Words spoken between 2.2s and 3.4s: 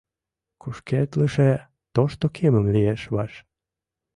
Кемым лиеш ваш.